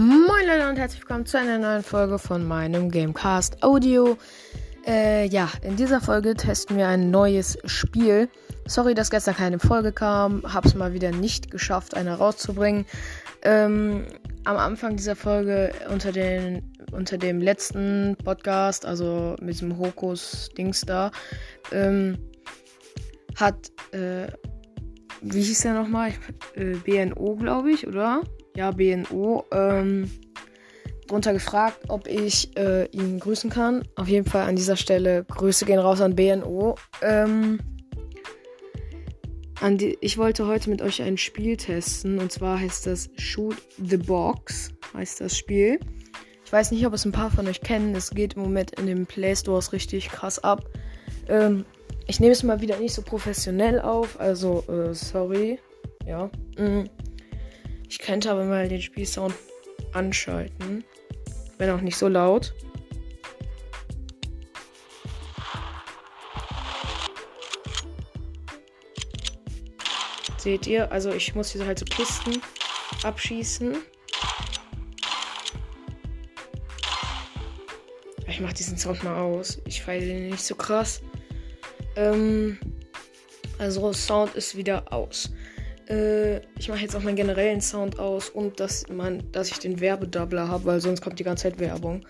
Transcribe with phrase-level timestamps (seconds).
[0.00, 4.16] Moin Leute und herzlich willkommen zu einer neuen Folge von meinem Gamecast Audio.
[4.86, 8.30] Äh, ja, in dieser Folge testen wir ein neues Spiel.
[8.66, 10.42] Sorry, dass gestern keine Folge kam.
[10.42, 12.86] Hab's mal wieder nicht geschafft, eine rauszubringen.
[13.42, 14.06] Ähm,
[14.44, 21.10] am Anfang dieser Folge unter, den, unter dem letzten Podcast, also mit diesem Hokus-Dings da,
[21.72, 22.16] ähm,
[23.36, 24.28] hat, äh,
[25.20, 26.14] wie hieß der nochmal?
[26.54, 28.22] Äh, BNO, glaube ich, oder?
[28.56, 30.10] Ja, BNO, ähm,
[31.06, 33.82] drunter gefragt, ob ich äh, ihn grüßen kann.
[33.96, 36.76] Auf jeden Fall an dieser Stelle Grüße gehen raus an BNO.
[37.02, 37.58] Ähm,
[39.60, 43.56] an die, ich wollte heute mit euch ein Spiel testen und zwar heißt das Shoot
[43.76, 45.78] the Box, heißt das Spiel.
[46.44, 47.94] Ich weiß nicht, ob es ein paar von euch kennen.
[47.94, 50.64] Es geht im Moment in den Play Stores richtig krass ab.
[51.28, 51.64] Ähm,
[52.06, 55.60] ich nehme es mal wieder nicht so professionell auf, also äh, sorry.
[56.06, 56.30] Ja.
[56.56, 56.84] Mm.
[57.90, 59.34] Ich könnte aber mal den Spielsound
[59.92, 60.84] anschalten.
[61.58, 62.54] Wenn auch nicht so laut.
[70.38, 70.90] Seht ihr?
[70.92, 72.40] Also ich muss hier halt so Kisten
[73.02, 73.76] abschießen.
[78.28, 79.60] Ich mach diesen Sound mal aus.
[79.66, 81.02] Ich feiere den nicht so krass.
[81.96, 82.56] Ähm,
[83.58, 85.30] also Sound ist wieder aus.
[85.90, 89.80] Äh, ich mache jetzt auch meinen generellen Sound aus und dass, man, dass ich den
[89.80, 92.06] Werbedoubler habe, weil sonst kommt die ganze Zeit Werbung.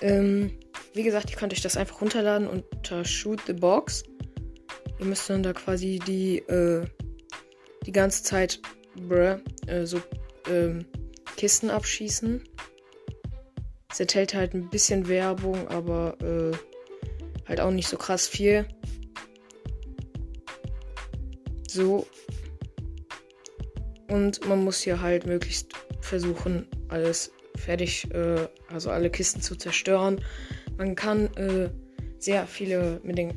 [0.00, 0.56] Ähm,
[0.94, 4.04] wie gesagt, ihr könnt euch das einfach runterladen unter Shoot the Box.
[5.00, 6.86] Ihr müsst dann da quasi die, äh,
[7.84, 8.60] die ganze Zeit
[8.94, 10.00] bruh, äh, so
[10.48, 10.86] ähm,
[11.36, 12.44] Kisten abschießen.
[13.90, 16.56] Es enthält halt ein bisschen Werbung, aber äh,
[17.48, 18.66] halt auch nicht so krass viel.
[21.68, 22.06] So,
[24.08, 30.20] und man muss hier halt möglichst versuchen, alles fertig, äh, also alle Kisten zu zerstören.
[30.76, 31.70] Man kann äh,
[32.18, 33.34] sehr viele mit den.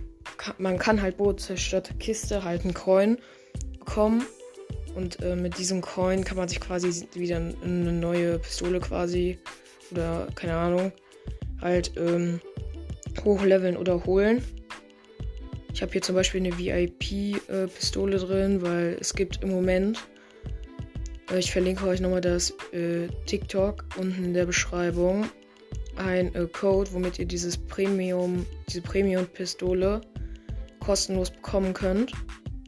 [0.58, 3.18] Man kann halt pro zerstörte Kiste halt einen Coin
[3.80, 4.26] bekommen.
[4.96, 9.40] Und äh, mit diesem Coin kann man sich quasi wieder eine neue Pistole quasi
[9.92, 10.92] oder keine Ahnung
[11.62, 12.42] halt ähm,
[13.24, 14.44] hochleveln oder holen.
[15.74, 20.00] Ich habe hier zum Beispiel eine VIP-Pistole äh, drin, weil es gibt im Moment
[21.38, 25.30] ich verlinke euch nochmal das äh, TikTok unten in der Beschreibung.
[25.96, 30.02] Ein äh, Code, womit ihr dieses Premium, diese Premium-Pistole
[30.80, 32.12] kostenlos bekommen könnt.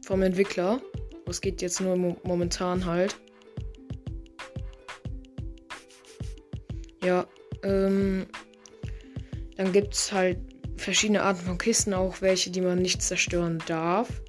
[0.06, 0.80] Vom Entwickler.
[1.26, 3.16] Das geht jetzt nur mo momentan halt.
[7.02, 7.26] Ja,
[7.62, 8.26] ähm,
[9.56, 10.38] dann gibt es halt
[10.76, 14.22] verschiedene Arten von Kisten, auch welche, die man nicht zerstören darf.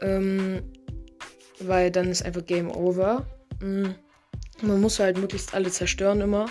[0.00, 0.62] Ähm,
[1.60, 3.26] weil dann ist einfach Game Over.
[3.62, 3.94] Mm,
[4.60, 6.46] man muss halt möglichst alle zerstören immer.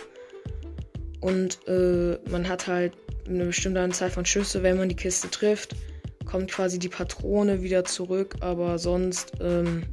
[1.20, 2.94] Und äh, man hat halt
[3.28, 5.76] eine bestimmte Anzahl von Schüsse, wenn man die Kiste trifft.
[6.26, 9.84] Kommt quasi die Patrone wieder zurück, aber sonst ähm,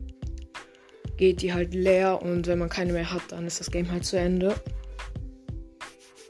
[1.17, 4.05] geht die halt leer und wenn man keine mehr hat, dann ist das Game halt
[4.05, 4.55] zu Ende.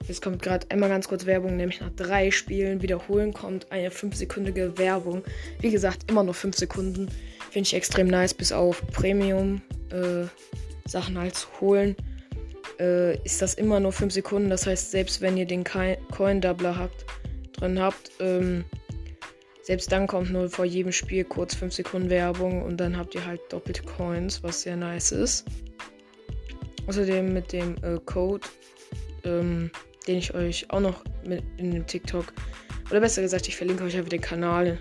[0.09, 4.79] Jetzt kommt gerade einmal ganz kurz Werbung, nämlich nach drei Spielen wiederholen kommt eine 5-sekündige
[4.79, 5.23] Werbung.
[5.61, 7.09] Wie gesagt, immer nur 5 Sekunden.
[7.51, 9.61] Finde ich extrem nice, bis auf Premium.
[9.91, 10.27] Äh,
[10.89, 11.97] Sachen halt zu holen,
[12.81, 14.51] äh, ist das immer nur 5 Sekunden.
[14.51, 17.05] Das heißt, selbst wenn ihr den Coin-Doubler habt,
[17.53, 18.65] drin habt, ähm,
[19.63, 23.27] selbst dann kommt nur vor jedem Spiel kurz 5 Sekunden Werbung und dann habt ihr
[23.27, 25.45] halt doppelte Coins, was sehr nice ist.
[26.87, 28.47] Außerdem mit dem äh, Code,
[29.25, 29.71] ähm,
[30.07, 32.33] den ich euch auch noch mit in dem TikTok,
[32.91, 34.79] oder besser gesagt, ich verlinke euch einfach den Kanal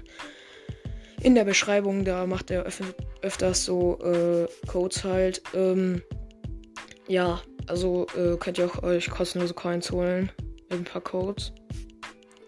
[1.28, 2.06] in der Beschreibung.
[2.06, 2.82] Da macht er öf
[3.22, 5.42] öfters so äh, Codes halt.
[5.54, 6.02] Ähm,
[7.08, 10.32] ja, also äh, könnt ihr auch euch kostenlose Coins holen
[10.70, 11.52] mit ein paar Codes.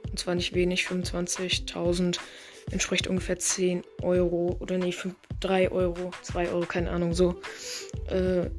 [0.10, 2.20] Und zwar nicht wenig, 25.000
[2.72, 7.42] entspricht ungefähr 10 Euro oder nee, 5, 3 Euro, 2 Euro, keine Ahnung, so.
[8.10, 8.50] Äh,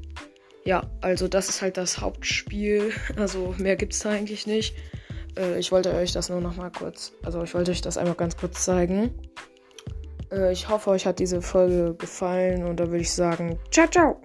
[0.64, 2.92] ja, also das ist halt das Hauptspiel.
[3.16, 4.74] Also mehr gibt es da eigentlich nicht.
[5.38, 8.16] Äh, ich wollte euch das nur noch mal kurz, also ich wollte euch das einmal
[8.16, 9.14] ganz kurz zeigen.
[10.30, 14.20] Äh, ich hoffe, euch hat diese Folge gefallen und da würde ich sagen, ciao, ciao.